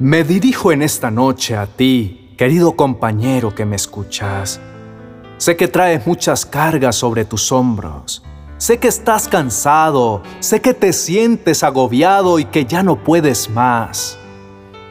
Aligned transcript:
Me 0.00 0.24
dirijo 0.24 0.72
en 0.72 0.82
esta 0.82 1.08
noche 1.08 1.54
a 1.54 1.66
ti, 1.66 2.34
querido 2.36 2.74
compañero 2.74 3.54
que 3.54 3.64
me 3.64 3.76
escuchas. 3.76 4.60
Sé 5.36 5.56
que 5.56 5.68
traes 5.68 6.04
muchas 6.04 6.44
cargas 6.44 6.96
sobre 6.96 7.24
tus 7.24 7.52
hombros. 7.52 8.24
Sé 8.56 8.78
que 8.78 8.88
estás 8.88 9.28
cansado, 9.28 10.20
sé 10.40 10.60
que 10.60 10.74
te 10.74 10.92
sientes 10.92 11.62
agobiado 11.62 12.40
y 12.40 12.44
que 12.44 12.64
ya 12.64 12.82
no 12.82 13.04
puedes 13.04 13.48
más. 13.48 14.18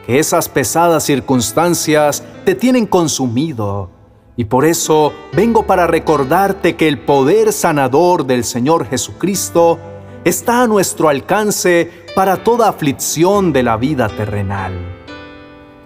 Que 0.06 0.18
esas 0.18 0.48
pesadas 0.48 1.04
circunstancias 1.04 2.24
te 2.46 2.54
tienen 2.54 2.86
consumido. 2.86 3.90
Y 4.38 4.46
por 4.46 4.64
eso 4.64 5.12
vengo 5.34 5.66
para 5.66 5.86
recordarte 5.86 6.76
que 6.76 6.88
el 6.88 6.98
poder 6.98 7.52
sanador 7.52 8.24
del 8.24 8.42
Señor 8.42 8.86
Jesucristo 8.86 9.78
está 10.24 10.62
a 10.62 10.66
nuestro 10.66 11.10
alcance 11.10 11.90
para 12.16 12.42
toda 12.42 12.70
aflicción 12.70 13.52
de 13.52 13.62
la 13.62 13.76
vida 13.76 14.08
terrenal. 14.08 14.93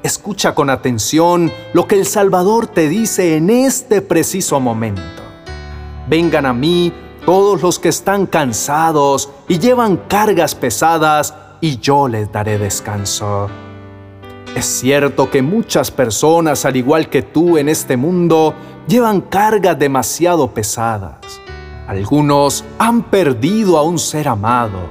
Escucha 0.08 0.54
con 0.54 0.70
atención 0.70 1.52
lo 1.74 1.86
que 1.86 1.96
el 1.96 2.06
Salvador 2.06 2.66
te 2.66 2.88
dice 2.88 3.36
en 3.36 3.50
este 3.50 4.00
preciso 4.00 4.58
momento. 4.58 5.22
Vengan 6.08 6.46
a 6.46 6.54
mí 6.54 6.94
todos 7.26 7.60
los 7.60 7.78
que 7.78 7.90
están 7.90 8.24
cansados 8.24 9.28
y 9.48 9.58
llevan 9.58 9.98
cargas 10.08 10.54
pesadas, 10.54 11.34
y 11.60 11.76
yo 11.76 12.08
les 12.08 12.32
daré 12.32 12.56
descanso. 12.56 13.50
Es 14.56 14.64
cierto 14.64 15.28
que 15.28 15.42
muchas 15.42 15.90
personas, 15.90 16.64
al 16.64 16.76
igual 16.76 17.10
que 17.10 17.20
tú 17.20 17.58
en 17.58 17.68
este 17.68 17.98
mundo, 17.98 18.54
llevan 18.86 19.20
cargas 19.20 19.78
demasiado 19.78 20.54
pesadas 20.54 21.18
algunos 21.86 22.64
han 22.78 23.02
perdido 23.02 23.76
a 23.76 23.82
un 23.82 23.98
ser 23.98 24.26
amado 24.26 24.88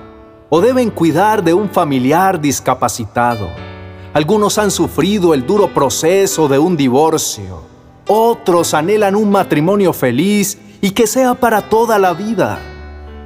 o 0.50 0.62
deben 0.62 0.92
cuidar 0.92 1.44
de 1.44 1.56
un 1.56 1.70
familiar 1.70 2.40
discapacitado. 2.40 3.50
Algunos 4.18 4.58
han 4.58 4.72
sufrido 4.72 5.36
el 5.36 5.46
duro 5.46 5.72
proceso 5.76 6.48
de 6.48 6.58
un 6.58 6.76
divorcio. 6.76 7.62
Otros 8.08 8.74
anhelan 8.74 9.16
un 9.16 9.30
matrimonio 9.30 9.94
feliz 9.94 10.58
y 10.82 10.90
que 10.90 11.06
sea 11.06 11.36
para 11.36 11.62
toda 11.62 12.00
la 12.00 12.14
vida. 12.14 12.58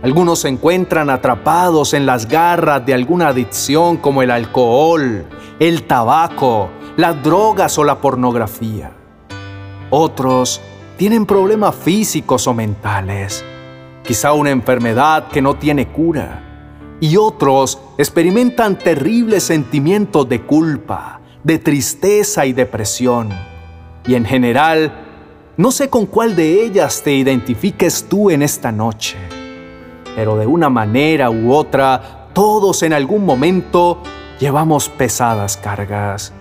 Algunos 0.04 0.40
se 0.40 0.50
encuentran 0.50 1.10
atrapados 1.10 1.94
en 1.94 2.06
las 2.06 2.28
garras 2.28 2.86
de 2.86 2.94
alguna 2.94 3.30
adicción 3.30 3.96
como 3.96 4.22
el 4.22 4.32
alcohol, 4.32 5.26
el 5.62 5.84
tabaco, 5.84 6.68
las 6.98 7.24
drogas 7.24 7.78
o 7.78 7.86
la 7.86 8.02
pornografía. 8.02 8.92
Otros 9.92 10.60
tienen 10.98 11.26
problemas 11.26 11.74
físicos 11.74 12.46
o 12.48 12.54
mentales 12.54 13.46
quizá 14.04 14.34
una 14.34 14.50
enfermedad 14.50 15.30
que 15.30 15.42
no 15.42 15.54
tiene 15.54 15.88
cura, 15.88 16.51
y 17.02 17.18
otros 17.18 17.78
experimentan 17.98 18.78
terribles 18.78 19.44
sentimientos 19.44 20.30
de 20.30 20.44
culpa, 20.44 21.20
de 21.44 21.60
tristeza 21.60 22.46
y 22.46 22.54
depresión. 22.54 23.30
Y 24.08 24.16
en 24.16 24.24
general, 24.24 24.94
no 25.58 25.72
sé 25.72 25.90
con 25.90 26.06
cuál 26.06 26.38
de 26.38 26.64
ellas 26.64 27.02
te 27.04 27.14
identifiques 27.14 28.06
tú 28.08 28.30
en 28.30 28.42
esta 28.42 28.72
noche, 28.72 29.18
pero 30.16 30.38
de 30.38 30.48
una 30.48 30.70
manera 30.70 31.30
u 31.30 31.52
otra, 31.52 32.30
todos 32.32 32.84
en 32.84 32.94
algún 32.94 33.26
momento 33.26 34.02
llevamos 34.40 34.88
pesadas 34.88 35.58
cargas 35.58 36.32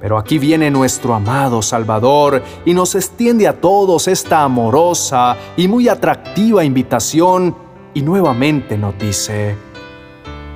pero 0.00 0.18
aquí 0.18 0.38
viene 0.38 0.70
nuestro 0.70 1.14
amado 1.14 1.62
Salvador 1.62 2.42
y 2.64 2.74
nos 2.74 2.94
extiende 2.94 3.48
a 3.48 3.60
todos 3.60 4.08
esta 4.08 4.42
amorosa 4.42 5.36
y 5.56 5.68
muy 5.68 5.88
atractiva 5.88 6.62
invitación 6.64 7.56
y 7.94 8.02
nuevamente 8.02 8.76
nos 8.76 8.98
dice, 8.98 9.56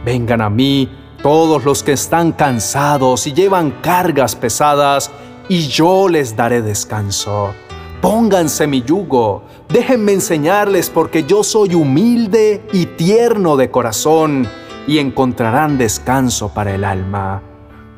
vengan 0.05 0.41
a 0.41 0.51
mí 0.51 0.89
todos 1.23 1.65
los 1.65 1.83
que 1.83 1.93
están 1.93 2.33
cansados 2.33 3.27
y 3.27 3.33
llevan 3.33 3.73
cargas 3.83 4.37
pesadas, 4.37 5.11
y 5.49 5.67
yo 5.67 6.09
les 6.09 6.37
daré 6.37 6.63
descanso. 6.63 7.53
Pónganse 8.01 8.67
mi 8.67 8.83
yugo, 8.83 9.43
déjenme 9.69 10.13
enseñarles 10.13 10.89
porque 10.89 11.25
yo 11.25 11.43
soy 11.43 11.75
humilde 11.75 12.67
y 12.73 12.87
tierno 12.87 13.57
de 13.57 13.71
corazón, 13.71 14.49
y 14.87 14.99
encontrarán 14.99 15.77
descanso 15.77 16.55
para 16.55 16.75
el 16.75 16.85
alma 16.85 17.43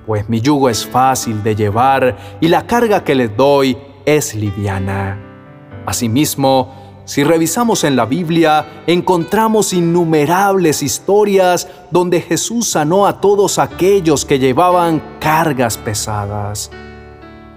pues 0.07 0.29
mi 0.29 0.41
yugo 0.41 0.69
es 0.69 0.87
fácil 0.87 1.43
de 1.43 1.55
llevar 1.55 2.17
y 2.41 2.49
la 2.49 2.67
carga 2.67 3.05
que 3.05 3.15
les 3.15 3.37
doy 3.37 3.77
es 4.05 4.35
liviana. 4.35 5.19
Asimismo, 5.87 6.82
si 7.05 7.25
revisamos 7.25 7.85
en 7.85 7.97
la 7.97 8.07
Biblia, 8.07 8.85
encontramos 8.87 9.73
innumerables 9.73 10.83
historias 10.83 11.69
donde 11.91 12.21
Jesús 12.21 12.69
sanó 12.69 13.07
a 13.07 13.21
todos 13.21 13.59
aquellos 13.59 14.25
que 14.25 14.39
llevaban 14.39 15.03
cargas 15.19 15.77
pesadas. 15.79 16.71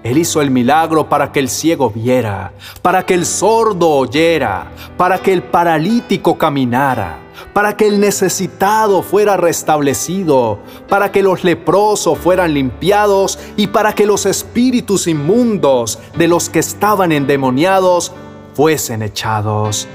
Él 0.04 0.18
hizo 0.18 0.42
el 0.42 0.52
milagro 0.52 1.10
para 1.10 1.32
que 1.32 1.40
el 1.40 1.50
ciego 1.50 1.90
viera, 1.90 2.54
para 2.82 3.06
que 3.06 3.14
el 3.14 3.26
sordo 3.26 3.90
oyera, 3.90 4.72
para 4.98 5.20
que 5.20 5.34
el 5.34 5.44
paralítico 5.44 6.38
caminara 6.38 7.26
para 7.54 7.78
que 7.78 7.88
el 7.88 8.00
necesitado 8.00 9.02
fuera 9.02 9.38
restablecido, 9.38 10.60
para 10.90 11.12
que 11.12 11.24
los 11.24 11.44
leprosos 11.44 12.18
fueran 12.18 12.54
limpiados 12.54 13.40
y 13.56 13.68
para 13.68 13.94
que 13.94 14.06
los 14.06 14.26
espíritus 14.26 15.08
inmundos 15.08 16.00
de 16.18 16.28
los 16.28 16.50
que 16.50 16.60
estaban 16.60 17.12
endemoniados 17.12 18.12
fuesen 18.56 19.02
echados. 19.02 19.88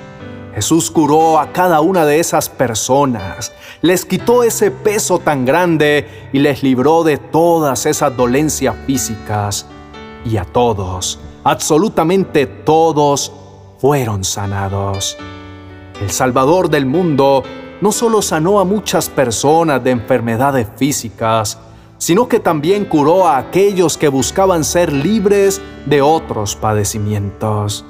Jesús 0.55 0.91
curó 0.91 1.39
a 1.39 1.53
cada 1.53 1.81
una 1.81 2.05
de 2.05 2.21
esas 2.21 2.49
personas, 2.49 3.53
les 3.83 4.05
quitó 4.05 4.43
ese 4.43 4.71
peso 4.71 5.19
tan 5.19 5.45
grande 5.45 6.29
y 6.33 6.41
les 6.41 6.63
libró 6.63 7.03
de 7.03 7.17
todas 7.17 7.87
esas 7.87 8.17
dolencias 8.17 8.75
físicas. 8.87 9.67
Y 10.25 10.37
a 10.37 10.45
todos, 10.45 11.19
absolutamente 11.45 12.47
todos, 12.47 13.33
fueron 13.79 14.25
sanados. 14.25 15.17
El 16.01 16.11
Salvador 16.11 16.69
del 16.69 16.85
mundo 16.85 17.43
no 17.81 17.93
solo 17.93 18.21
sanó 18.21 18.61
a 18.61 18.65
muchas 18.65 19.09
personas 19.09 19.83
de 19.83 19.93
enfermedades 19.93 20.69
físicas, 20.77 21.59
sino 21.97 22.29
que 22.29 22.41
también 22.41 22.85
curó 22.85 23.27
a 23.27 23.39
aquellos 23.39 23.97
que 23.97 24.09
buscaban 24.09 24.65
ser 24.65 24.93
libres 24.93 25.61
de 25.87 26.03
otros 26.03 26.57
padecimientos. 26.57 27.85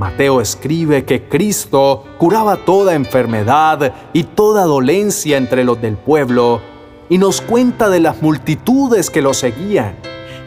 Mateo 0.00 0.40
escribe 0.40 1.04
que 1.04 1.28
Cristo 1.28 2.06
curaba 2.16 2.64
toda 2.64 2.94
enfermedad 2.94 3.92
y 4.14 4.24
toda 4.24 4.64
dolencia 4.64 5.36
entre 5.36 5.62
los 5.62 5.78
del 5.78 5.98
pueblo 5.98 6.62
y 7.10 7.18
nos 7.18 7.42
cuenta 7.42 7.90
de 7.90 8.00
las 8.00 8.22
multitudes 8.22 9.10
que 9.10 9.20
lo 9.20 9.34
seguían, 9.34 9.96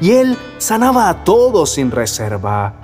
y 0.01 0.13
él 0.13 0.39
sanaba 0.57 1.07
a 1.07 1.23
todos 1.23 1.69
sin 1.69 1.91
reserva. 1.91 2.81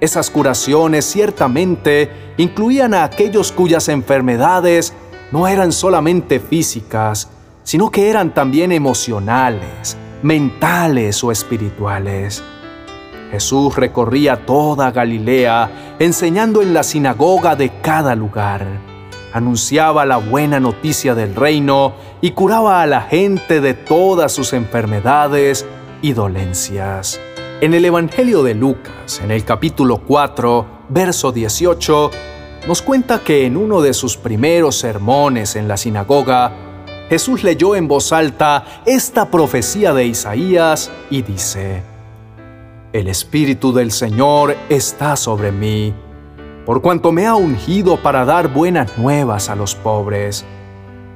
Esas 0.00 0.30
curaciones 0.30 1.04
ciertamente 1.04 2.10
incluían 2.38 2.94
a 2.94 3.04
aquellos 3.04 3.52
cuyas 3.52 3.90
enfermedades 3.90 4.94
no 5.30 5.46
eran 5.46 5.72
solamente 5.72 6.40
físicas, 6.40 7.28
sino 7.64 7.90
que 7.90 8.08
eran 8.08 8.32
también 8.32 8.72
emocionales, 8.72 9.94
mentales 10.22 11.22
o 11.22 11.30
espirituales. 11.30 12.42
Jesús 13.30 13.76
recorría 13.76 14.46
toda 14.46 14.90
Galilea, 14.90 15.96
enseñando 15.98 16.62
en 16.62 16.72
la 16.72 16.82
sinagoga 16.82 17.56
de 17.56 17.80
cada 17.80 18.14
lugar. 18.14 18.66
Anunciaba 19.32 20.06
la 20.06 20.16
buena 20.16 20.58
noticia 20.60 21.14
del 21.14 21.34
reino 21.34 21.94
y 22.22 22.30
curaba 22.30 22.82
a 22.82 22.86
la 22.86 23.02
gente 23.02 23.60
de 23.60 23.74
todas 23.74 24.32
sus 24.32 24.52
enfermedades 24.54 25.66
y 26.00 26.12
dolencias. 26.12 27.20
En 27.60 27.74
el 27.74 27.84
Evangelio 27.84 28.42
de 28.42 28.54
Lucas, 28.54 29.20
en 29.22 29.30
el 29.30 29.44
capítulo 29.44 29.98
4, 29.98 30.66
verso 30.88 31.32
18, 31.32 32.10
nos 32.66 32.82
cuenta 32.82 33.20
que 33.20 33.44
en 33.44 33.56
uno 33.56 33.82
de 33.82 33.92
sus 33.92 34.16
primeros 34.16 34.78
sermones 34.78 35.56
en 35.56 35.68
la 35.68 35.76
sinagoga, 35.76 36.52
Jesús 37.08 37.42
leyó 37.42 37.74
en 37.74 37.88
voz 37.88 38.12
alta 38.12 38.82
esta 38.86 39.30
profecía 39.30 39.92
de 39.92 40.06
Isaías 40.06 40.90
y 41.10 41.22
dice, 41.22 41.82
El 42.90 43.08
Espíritu 43.08 43.74
del 43.74 43.92
Señor 43.92 44.56
está 44.70 45.14
sobre 45.14 45.52
mí, 45.52 45.92
por 46.64 46.80
cuanto 46.80 47.12
me 47.12 47.26
ha 47.26 47.34
ungido 47.34 47.98
para 47.98 48.24
dar 48.24 48.48
buenas 48.48 48.96
nuevas 48.96 49.50
a 49.50 49.54
los 49.54 49.74
pobres. 49.74 50.46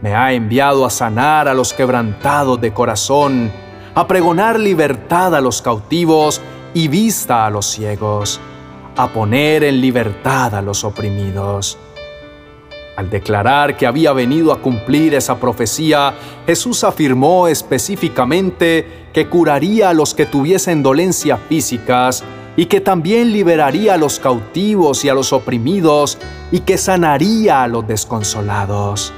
Me 0.03 0.15
ha 0.15 0.35
enviado 0.35 0.85
a 0.85 0.91
sanar 0.91 1.49
a 1.49 1.55
los 1.55 1.73
quebrantados 1.73 2.61
de 2.61 2.75
corazón, 2.75 3.51
a 3.95 4.07
pregonar 4.07 4.61
libertad 4.61 5.35
a 5.35 5.41
los 5.41 5.63
cautivos 5.63 6.43
y 6.75 6.89
vista 6.89 7.47
a 7.47 7.51
los 7.51 7.65
ciegos, 7.65 8.39
a 8.95 9.09
poner 9.09 9.65
en 9.65 9.81
libertad 9.81 10.55
a 10.55 10.61
los 10.61 10.85
oprimidos. 10.85 11.79
Al 12.97 13.09
declarar 13.09 13.77
que 13.77 13.87
había 13.87 14.12
venido 14.12 14.53
a 14.53 14.61
cumplir 14.61 15.15
esa 15.15 15.41
profecía, 15.41 16.15
Jesús 16.47 16.85
afirmó 16.85 17.49
específicamente 17.49 19.06
que 19.12 19.29
curaría 19.29 19.91
a 19.91 19.94
los 19.94 20.12
que 20.12 20.27
tuviesen 20.27 20.83
dolencias 20.83 21.41
físicas 21.49 22.23
y 22.55 22.67
que 22.67 22.81
también 22.81 23.33
liberaría 23.33 23.94
a 23.94 23.97
los 23.97 24.19
cautivos 24.19 25.05
y 25.05 25.09
a 25.09 25.15
los 25.15 25.33
oprimidos 25.33 26.19
y 26.50 26.61
que 26.61 26.77
sanaría 26.77 27.62
a 27.62 27.69
los 27.69 27.87
desconsolados. 27.87 29.12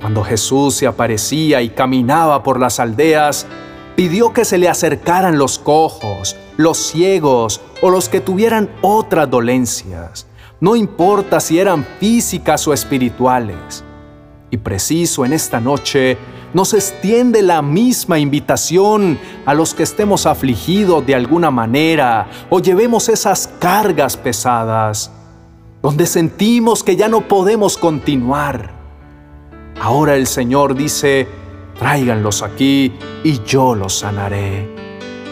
Cuando 0.00 0.24
Jesús 0.24 0.74
se 0.74 0.86
aparecía 0.86 1.62
y 1.62 1.68
caminaba 1.68 2.42
por 2.42 2.58
las 2.58 2.80
aldeas, 2.80 3.46
pidió 3.96 4.32
que 4.32 4.44
se 4.44 4.58
le 4.58 4.68
acercaran 4.68 5.38
los 5.38 5.58
cojos, 5.58 6.36
los 6.56 6.78
ciegos 6.78 7.60
o 7.82 7.90
los 7.90 8.08
que 8.08 8.20
tuvieran 8.20 8.70
otras 8.80 9.30
dolencias, 9.30 10.26
no 10.62 10.76
importa 10.76 11.40
si 11.40 11.58
eran 11.58 11.84
físicas 11.98 12.68
o 12.68 12.72
espirituales. 12.72 13.82
Y 14.48 14.58
preciso 14.58 15.24
en 15.24 15.32
esta 15.32 15.58
noche 15.58 16.16
nos 16.54 16.72
extiende 16.72 17.42
la 17.42 17.62
misma 17.62 18.20
invitación 18.20 19.18
a 19.44 19.54
los 19.54 19.74
que 19.74 19.82
estemos 19.82 20.24
afligidos 20.24 21.04
de 21.04 21.16
alguna 21.16 21.50
manera 21.50 22.28
o 22.48 22.60
llevemos 22.60 23.08
esas 23.08 23.48
cargas 23.58 24.16
pesadas, 24.16 25.10
donde 25.82 26.06
sentimos 26.06 26.84
que 26.84 26.94
ya 26.94 27.08
no 27.08 27.26
podemos 27.26 27.76
continuar. 27.76 28.70
Ahora 29.80 30.14
el 30.14 30.28
Señor 30.28 30.76
dice, 30.76 31.26
tráiganlos 31.76 32.40
aquí 32.40 32.92
y 33.24 33.42
yo 33.42 33.74
los 33.74 33.98
sanaré. 33.98 34.72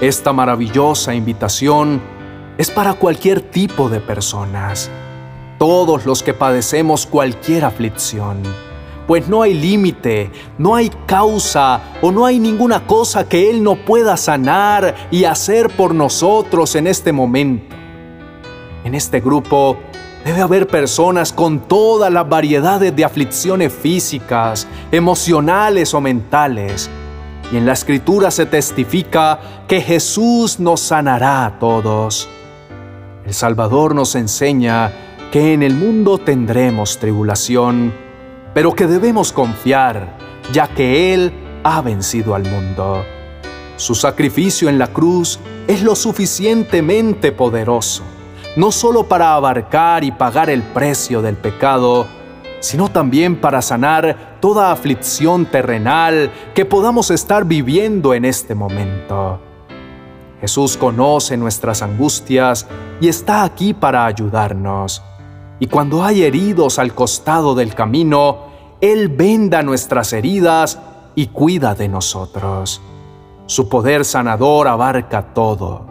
Esta 0.01 0.33
maravillosa 0.33 1.15
invitación 1.15 2.01
es 2.59 2.69
para 2.69 2.95
cualquier 2.95 3.43
tipo 3.43 3.89
de 3.89 4.01
personas, 4.01 4.91
todos 5.61 6.07
los 6.07 6.23
que 6.23 6.33
padecemos 6.33 7.05
cualquier 7.05 7.67
aflicción 7.67 8.43
pues 9.07 9.27
no 9.27 9.43
hay 9.43 9.55
límite, 9.55 10.31
no 10.57 10.77
hay 10.77 10.89
causa 11.05 11.81
o 12.01 12.13
no 12.13 12.25
hay 12.25 12.39
ninguna 12.39 12.87
cosa 12.87 13.29
que 13.29 13.51
Él 13.51 13.61
no 13.61 13.75
pueda 13.75 14.17
sanar 14.17 14.95
y 15.11 15.25
hacer 15.25 15.69
por 15.69 15.93
nosotros 15.93 16.77
en 16.77 16.87
este 16.87 17.11
momento. 17.11 17.75
En 18.85 18.95
este 18.95 19.19
grupo 19.19 19.79
debe 20.25 20.43
haber 20.43 20.69
personas 20.69 21.33
con 21.33 21.59
todas 21.59 22.13
las 22.13 22.29
variedades 22.29 22.95
de 22.95 23.05
aflicciones 23.05 23.73
físicas, 23.73 24.69
emocionales 24.93 25.93
o 25.93 26.01
mentales. 26.01 26.89
Y 27.53 27.57
en 27.57 27.67
la 27.67 27.73
escritura 27.73 28.31
se 28.31 28.47
testifica 28.47 29.41
que 29.67 29.81
Jesús 29.81 30.61
nos 30.61 30.83
sanará 30.83 31.47
a 31.47 31.59
todos. 31.59 32.29
El 33.27 33.35
Salvador 33.35 33.93
nos 33.97 34.15
enseña 34.15 35.10
que 35.31 35.53
en 35.53 35.63
el 35.63 35.75
mundo 35.75 36.19
tendremos 36.19 36.99
tribulación 36.99 37.93
pero 38.55 38.75
que 38.75 38.87
debemos 38.87 39.33
confiar, 39.33 40.17
ya 40.53 40.69
que 40.69 41.15
Él 41.15 41.33
ha 41.63 41.81
vencido 41.81 42.35
al 42.35 42.45
mundo. 42.45 43.05
Su 43.77 43.95
sacrificio 43.95 44.69
en 44.69 44.79
la 44.79 44.89
cruz 44.89 45.39
es 45.67 45.83
lo 45.83 45.95
suficientemente 45.95 47.33
poderoso, 47.33 48.03
no 48.57 48.73
solo 48.73 49.05
para 49.05 49.35
abarcar 49.35 50.05
y 50.05 50.13
pagar 50.13 50.51
el 50.51 50.63
precio 50.63 51.23
del 51.23 51.37
pecado, 51.37 52.07
sino 52.59 52.91
también 52.91 53.41
para 53.41 53.63
sanar 53.63 54.39
toda 54.41 54.73
aflicción 54.73 55.47
terrenal 55.47 56.31
que 56.55 56.65
podamos 56.65 57.11
estar 57.11 57.45
viviendo 57.45 58.13
en 58.13 58.25
este 58.25 58.55
momento. 58.55 59.41
Jesús 60.41 60.77
conoce 60.77 61.37
nuestras 61.37 61.83
angustias 61.83 62.67
y 63.01 63.09
está 63.09 63.45
aquí 63.45 63.73
para 63.73 64.07
ayudarnos 64.07 65.03
y 65.61 65.67
cuando 65.67 66.03
hay 66.03 66.23
heridos 66.23 66.79
al 66.79 66.95
costado 66.95 67.55
del 67.55 67.75
camino, 67.75 68.39
Él 68.81 69.09
venda 69.09 69.63
nuestras 69.63 70.15
heridas 70.15 70.81
y 71.15 71.27
cuida 71.27 71.75
de 71.75 71.87
nosotros. 71.87 72.81
Su 73.45 73.69
poder 73.69 74.07
sanador 74.07 74.69
abarca 74.69 75.35
todo. 75.35 75.85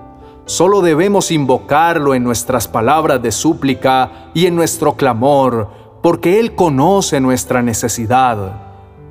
Solo 0.46 0.82
debemos 0.82 1.30
invocarlo 1.30 2.16
en 2.16 2.24
nuestras 2.24 2.68
palabras 2.68 3.22
de 3.22 3.32
súplica 3.32 4.32
y 4.34 4.48
en 4.48 4.56
nuestro 4.56 4.96
clamor, 4.96 5.70
porque 6.02 6.40
Él 6.40 6.56
conoce 6.56 7.20
nuestra 7.20 7.62
necesidad, 7.62 8.54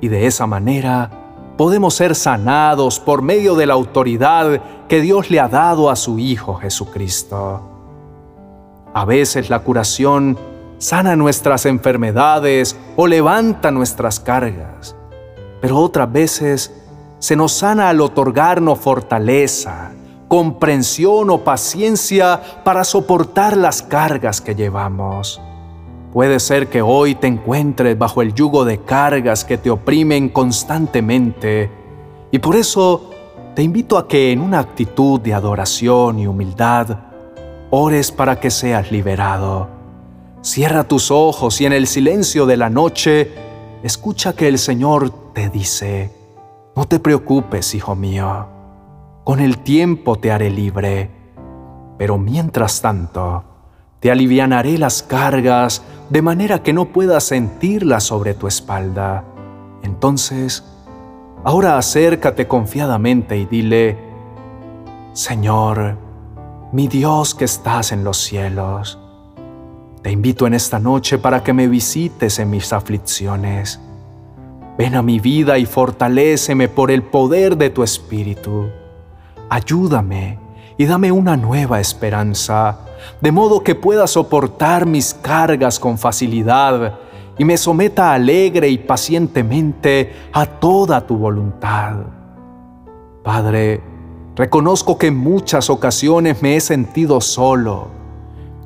y 0.01 0.09
de 0.09 0.27
esa 0.27 0.45
manera 0.45 1.09
podemos 1.55 1.93
ser 1.93 2.15
sanados 2.15 2.99
por 2.99 3.21
medio 3.21 3.55
de 3.55 3.65
la 3.65 3.75
autoridad 3.75 4.61
que 4.89 4.99
Dios 4.99 5.29
le 5.29 5.39
ha 5.39 5.47
dado 5.47 5.89
a 5.89 5.95
su 5.95 6.19
Hijo 6.19 6.55
Jesucristo. 6.55 7.61
A 8.93 9.05
veces 9.05 9.49
la 9.49 9.59
curación 9.59 10.37
sana 10.79 11.17
nuestras 11.17 11.65
enfermedades 11.65 12.75
o 12.95 13.05
levanta 13.05 13.69
nuestras 13.69 14.19
cargas, 14.19 14.95
pero 15.61 15.77
otras 15.77 16.11
veces 16.11 16.73
se 17.19 17.35
nos 17.35 17.51
sana 17.51 17.89
al 17.89 17.99
otorgarnos 17.99 18.79
fortaleza, 18.79 19.91
comprensión 20.29 21.29
o 21.29 21.43
paciencia 21.43 22.41
para 22.63 22.85
soportar 22.85 23.57
las 23.57 23.83
cargas 23.83 24.39
que 24.39 24.55
llevamos. 24.55 25.41
Puede 26.13 26.39
ser 26.39 26.69
que 26.69 26.81
hoy 26.81 27.13
te 27.13 27.27
encuentres 27.27 27.97
bajo 27.97 28.21
el 28.21 28.33
yugo 28.33 28.63
de 28.63 28.79
cargas 28.79 29.43
que 29.43 29.57
te 29.57 29.69
oprimen 29.69 30.29
constantemente 30.29 31.69
y 32.31 32.39
por 32.39 32.55
eso 32.55 33.11
te 33.53 33.63
invito 33.63 33.97
a 33.97 34.07
que 34.07 34.31
en 34.31 34.39
una 34.39 34.59
actitud 34.59 35.19
de 35.19 35.33
adoración 35.33 36.19
y 36.19 36.25
humildad 36.25 36.97
ores 37.69 38.11
para 38.11 38.39
que 38.39 38.49
seas 38.49 38.91
liberado 38.91 39.78
Cierra 40.41 40.85
tus 40.85 41.11
ojos 41.11 41.59
y 41.59 41.65
en 41.65 41.73
el 41.73 41.85
silencio 41.85 42.45
de 42.45 42.55
la 42.55 42.69
noche 42.69 43.33
escucha 43.83 44.33
que 44.33 44.47
el 44.47 44.57
Señor 44.57 45.33
te 45.33 45.49
dice, 45.49 46.15
no 46.77 46.85
te 46.85 46.99
preocupes, 46.99 47.75
hijo 47.75 47.93
mío, 47.93 48.47
con 49.25 49.41
el 49.41 49.57
tiempo 49.57 50.15
te 50.17 50.31
haré 50.31 50.49
libre, 50.49 51.11
pero 51.97 52.17
mientras 52.17 52.79
tanto 52.79 53.43
te 53.99 54.11
alivianaré 54.11 54.77
las 54.77 55.03
cargas 55.03 55.81
de 56.09 56.21
manera 56.21 56.63
que 56.63 56.71
no 56.71 56.85
puedas 56.85 57.25
sentirlas 57.25 58.05
sobre 58.05 58.33
tu 58.33 58.47
espalda. 58.47 59.25
Entonces, 59.83 60.63
ahora 61.43 61.77
acércate 61.77 62.47
confiadamente 62.47 63.37
y 63.37 63.45
dile, 63.45 63.97
Señor, 65.11 65.97
mi 66.71 66.87
Dios 66.87 67.35
que 67.35 67.43
estás 67.43 67.91
en 67.91 68.05
los 68.05 68.17
cielos, 68.17 68.97
te 70.01 70.11
invito 70.11 70.47
en 70.47 70.53
esta 70.53 70.79
noche 70.79 71.17
para 71.17 71.43
que 71.43 71.51
me 71.51 71.67
visites 71.67 72.39
en 72.39 72.49
mis 72.49 72.71
aflicciones. 72.71 73.79
Ven 74.77 74.95
a 74.95 75.01
mi 75.01 75.19
vida 75.19 75.57
y 75.57 75.65
fortaléceme 75.65 76.69
por 76.69 76.89
el 76.89 77.03
poder 77.03 77.57
de 77.57 77.69
tu 77.69 77.83
Espíritu. 77.83 78.69
Ayúdame 79.49 80.39
y 80.77 80.85
dame 80.85 81.11
una 81.11 81.35
nueva 81.35 81.81
esperanza, 81.81 82.79
de 83.19 83.31
modo 83.33 83.61
que 83.61 83.75
pueda 83.75 84.07
soportar 84.07 84.85
mis 84.85 85.13
cargas 85.13 85.79
con 85.79 85.97
facilidad 85.97 86.97
y 87.37 87.43
me 87.43 87.57
someta 87.57 88.13
alegre 88.13 88.69
y 88.69 88.77
pacientemente 88.77 90.13
a 90.31 90.45
toda 90.45 91.05
tu 91.05 91.17
voluntad. 91.17 91.97
Padre, 93.21 93.81
reconozco 94.37 94.97
que 94.97 95.07
en 95.07 95.17
muchas 95.17 95.69
ocasiones 95.69 96.41
me 96.41 96.55
he 96.55 96.61
sentido 96.61 97.19
solo 97.19 97.98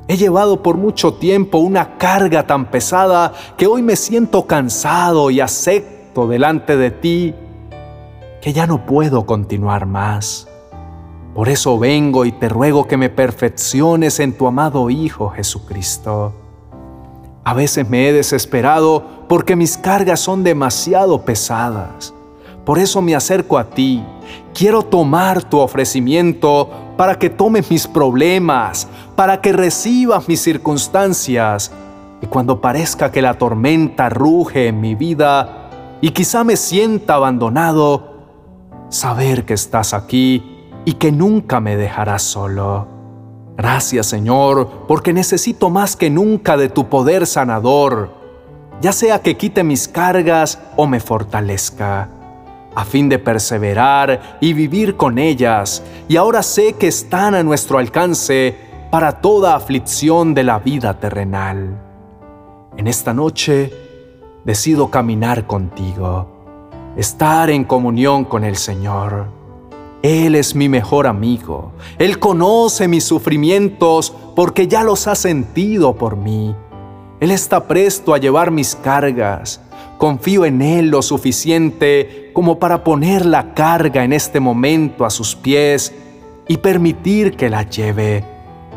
He 0.06 0.16
llevado 0.16 0.62
por 0.62 0.76
mucho 0.76 1.14
tiempo 1.14 1.58
una 1.58 1.96
carga 1.96 2.46
tan 2.46 2.70
pesada 2.70 3.32
que 3.56 3.66
hoy 3.66 3.82
me 3.82 3.96
siento 3.96 4.46
cansado 4.46 5.30
y 5.30 5.40
acepto 5.40 6.28
delante 6.28 6.76
de 6.76 6.90
ti 6.90 7.34
que 8.42 8.52
ya 8.52 8.66
no 8.66 8.84
puedo 8.84 9.24
continuar 9.24 9.86
más. 9.86 10.46
Por 11.34 11.48
eso 11.48 11.78
vengo 11.78 12.26
y 12.26 12.32
te 12.32 12.48
ruego 12.50 12.86
que 12.86 12.98
me 12.98 13.08
perfecciones 13.08 14.20
en 14.20 14.36
tu 14.36 14.46
amado 14.46 14.90
Hijo 14.90 15.30
Jesucristo. 15.30 16.34
A 17.42 17.54
veces 17.54 17.88
me 17.88 18.08
he 18.08 18.12
desesperado 18.12 19.02
porque 19.28 19.56
mis 19.56 19.78
cargas 19.78 20.20
son 20.20 20.44
demasiado 20.44 21.22
pesadas. 21.22 22.14
Por 22.64 22.78
eso 22.78 23.02
me 23.02 23.14
acerco 23.14 23.58
a 23.58 23.64
ti. 23.64 24.02
Quiero 24.54 24.82
tomar 24.82 25.42
tu 25.42 25.58
ofrecimiento 25.58 26.70
para 26.96 27.18
que 27.18 27.28
tomes 27.28 27.70
mis 27.70 27.86
problemas, 27.86 28.88
para 29.16 29.40
que 29.40 29.52
recibas 29.52 30.28
mis 30.28 30.40
circunstancias. 30.40 31.72
Y 32.22 32.26
cuando 32.26 32.60
parezca 32.60 33.12
que 33.12 33.20
la 33.20 33.34
tormenta 33.34 34.08
ruge 34.08 34.68
en 34.68 34.80
mi 34.80 34.94
vida 34.94 35.98
y 36.00 36.10
quizá 36.10 36.42
me 36.42 36.56
sienta 36.56 37.14
abandonado, 37.14 38.14
saber 38.88 39.44
que 39.44 39.54
estás 39.54 39.92
aquí 39.92 40.42
y 40.86 40.94
que 40.94 41.12
nunca 41.12 41.60
me 41.60 41.76
dejarás 41.76 42.22
solo. 42.22 42.88
Gracias 43.58 44.06
Señor, 44.06 44.86
porque 44.88 45.12
necesito 45.12 45.68
más 45.68 45.96
que 45.96 46.08
nunca 46.08 46.56
de 46.56 46.70
tu 46.70 46.88
poder 46.88 47.26
sanador, 47.26 48.10
ya 48.80 48.92
sea 48.92 49.20
que 49.20 49.36
quite 49.36 49.62
mis 49.62 49.86
cargas 49.86 50.58
o 50.76 50.86
me 50.86 50.98
fortalezca 50.98 52.08
a 52.74 52.84
fin 52.84 53.08
de 53.08 53.18
perseverar 53.18 54.38
y 54.40 54.52
vivir 54.52 54.96
con 54.96 55.18
ellas, 55.18 55.82
y 56.08 56.16
ahora 56.16 56.42
sé 56.42 56.74
que 56.74 56.88
están 56.88 57.34
a 57.34 57.42
nuestro 57.42 57.78
alcance 57.78 58.56
para 58.90 59.20
toda 59.20 59.54
aflicción 59.54 60.34
de 60.34 60.44
la 60.44 60.58
vida 60.58 60.98
terrenal. 61.00 61.80
En 62.76 62.86
esta 62.86 63.14
noche 63.14 63.72
decido 64.44 64.90
caminar 64.90 65.46
contigo, 65.46 66.28
estar 66.96 67.50
en 67.50 67.64
comunión 67.64 68.24
con 68.24 68.44
el 68.44 68.56
Señor. 68.56 69.26
Él 70.02 70.34
es 70.34 70.54
mi 70.54 70.68
mejor 70.68 71.06
amigo, 71.06 71.72
Él 71.98 72.18
conoce 72.18 72.88
mis 72.88 73.04
sufrimientos 73.04 74.14
porque 74.36 74.68
ya 74.68 74.84
los 74.84 75.06
ha 75.06 75.14
sentido 75.14 75.94
por 75.94 76.16
mí. 76.16 76.54
Él 77.20 77.30
está 77.30 77.66
presto 77.66 78.12
a 78.12 78.18
llevar 78.18 78.50
mis 78.50 78.76
cargas. 78.76 79.60
Confío 79.96 80.44
en 80.44 80.60
Él 80.60 80.88
lo 80.88 81.00
suficiente 81.00 82.23
como 82.34 82.58
para 82.58 82.84
poner 82.84 83.24
la 83.24 83.54
carga 83.54 84.04
en 84.04 84.12
este 84.12 84.40
momento 84.40 85.06
a 85.06 85.10
sus 85.10 85.34
pies 85.34 85.94
y 86.48 86.58
permitir 86.58 87.36
que 87.36 87.48
la 87.48 87.62
lleve. 87.62 88.24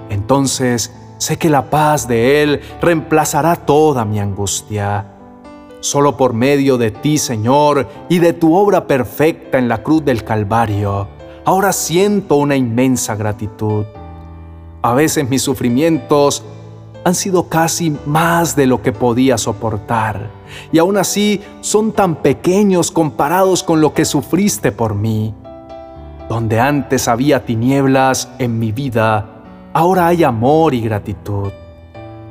Entonces 0.10 0.94
sé 1.18 1.38
que 1.38 1.50
la 1.50 1.70
paz 1.70 2.08
de 2.08 2.44
Él 2.44 2.62
reemplazará 2.82 3.56
toda 3.56 4.06
mi 4.06 4.20
angustia. 4.20 5.08
Solo 5.80 6.16
por 6.16 6.34
medio 6.34 6.78
de 6.78 6.92
ti, 6.92 7.18
Señor, 7.18 7.88
y 8.10 8.20
de 8.20 8.34
tu 8.34 8.56
obra 8.56 8.88
perfecta 8.88 9.58
en 9.58 9.68
la 9.68 9.84
cruz 9.84 10.06
del 10.06 10.24
Calvario, 10.24 11.08
ahora 11.44 11.74
siento 11.74 12.36
una 12.36 12.56
inmensa 12.56 13.16
gratitud. 13.16 13.86
A 14.84 14.94
veces 14.94 15.28
mis 15.30 15.42
sufrimientos 15.42 16.44
han 17.04 17.16
sido 17.16 17.50
casi 17.50 17.96
más 18.06 18.56
de 18.56 18.68
lo 18.68 18.82
que 18.82 18.92
podía 18.92 19.38
soportar, 19.38 20.30
y 20.72 20.80
aún 20.80 20.98
así 20.98 21.42
son 21.62 21.92
tan 21.92 22.16
pequeños 22.18 22.92
comparados 22.92 23.64
con 23.64 23.82
lo 23.82 23.94
que 23.94 24.06
sufriste 24.06 24.72
por 24.72 24.96
mí. 24.96 25.34
Donde 26.30 26.60
antes 26.60 27.08
había 27.08 27.46
tinieblas 27.46 28.30
en 28.40 28.60
mi 28.60 28.72
vida, 28.72 29.44
ahora 29.74 30.08
hay 30.08 30.24
amor 30.24 30.74
y 30.74 30.82
gratitud. 30.82 31.52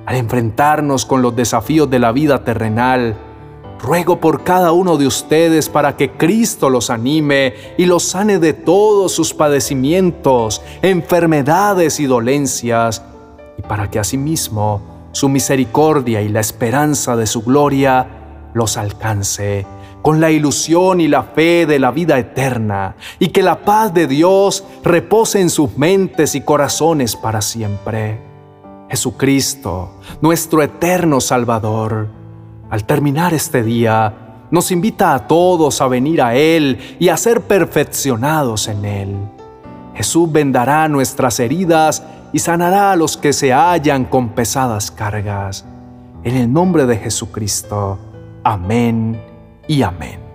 Al 0.05 0.17
enfrentarnos 0.17 1.07
con 1.07 1.23
los 1.23 1.35
desafíos 1.35 1.91
de 1.91 1.99
la 1.99 2.13
vida 2.13 2.45
terrenal, 2.45 3.17
ruego 3.81 4.21
por 4.21 4.45
cada 4.45 4.73
uno 4.73 4.97
de 4.97 5.07
ustedes 5.07 5.69
para 5.69 5.97
que 5.97 6.13
Cristo 6.13 6.71
los 6.71 6.91
anime 6.91 7.55
y 7.77 7.87
los 7.87 8.05
sane 8.05 8.39
de 8.39 8.53
todos 8.53 9.13
sus 9.13 9.35
padecimientos, 9.35 10.63
enfermedades 10.83 12.01
y 12.01 12.07
dolencias, 12.07 13.03
y 13.59 13.63
para 13.63 13.91
que 13.91 13.99
asimismo 13.99 14.96
su 15.17 15.31
misericordia 15.31 16.21
y 16.21 16.29
la 16.29 16.41
esperanza 16.41 17.17
de 17.17 17.27
su 17.27 17.41
gloria 17.41 18.51
los 18.53 18.77
alcance 18.77 19.65
con 20.03 20.21
la 20.21 20.31
ilusión 20.31 21.01
y 21.01 21.09
la 21.09 21.23
fe 21.23 21.65
de 21.65 21.79
la 21.79 21.91
vida 21.91 22.19
eterna, 22.19 22.95
y 23.19 23.29
que 23.29 23.43
la 23.43 23.65
paz 23.65 23.93
de 23.93 24.07
Dios 24.07 24.63
repose 24.85 25.41
en 25.41 25.49
sus 25.49 25.79
mentes 25.79 26.35
y 26.35 26.43
corazones 26.43 27.17
para 27.17 27.41
siempre. 27.41 28.21
Jesucristo, 28.91 29.99
nuestro 30.21 30.63
eterno 30.63 31.21
Salvador, 31.21 32.09
al 32.71 32.85
terminar 32.85 33.33
este 33.33 33.65
día, 33.65 34.45
nos 34.51 34.71
invita 34.71 35.15
a 35.15 35.27
todos 35.27 35.81
a 35.81 35.89
venir 35.89 36.21
a 36.21 36.37
Él 36.37 36.79
y 37.01 37.09
a 37.09 37.17
ser 37.17 37.41
perfeccionados 37.41 38.69
en 38.69 38.85
Él. 38.85 39.17
Jesús 39.95 40.31
vendará 40.31 40.87
nuestras 40.89 41.41
heridas 41.41 42.05
y 42.37 42.39
sanará 42.39 42.93
a 42.93 42.97
los 42.97 43.17
que 43.17 43.33
se 43.33 43.51
hallan 43.55 44.05
con 44.05 44.35
pesadas 44.35 44.91
cargas. 44.91 45.65
En 46.23 46.37
el 46.37 46.53
nombre 46.53 46.85
de 46.85 46.99
Jesucristo. 46.99 47.99
Amén 48.45 49.19
y 49.67 49.81
amén. 49.81 50.26